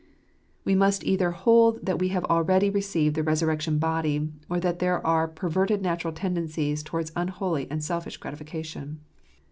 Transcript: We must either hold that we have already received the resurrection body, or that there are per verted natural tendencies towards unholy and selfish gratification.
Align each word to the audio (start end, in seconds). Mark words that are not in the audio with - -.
We 0.65 0.73
must 0.73 1.03
either 1.03 1.29
hold 1.29 1.85
that 1.85 1.99
we 1.99 2.07
have 2.07 2.25
already 2.25 2.71
received 2.71 3.13
the 3.13 3.21
resurrection 3.21 3.77
body, 3.77 4.31
or 4.49 4.59
that 4.59 4.79
there 4.79 5.05
are 5.05 5.27
per 5.27 5.47
verted 5.47 5.81
natural 5.81 6.11
tendencies 6.11 6.81
towards 6.81 7.11
unholy 7.15 7.69
and 7.69 7.83
selfish 7.83 8.17
gratification. 8.17 9.01